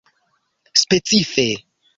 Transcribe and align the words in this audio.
specife 0.83 1.47